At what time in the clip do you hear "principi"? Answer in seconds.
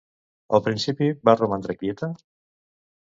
0.67-1.09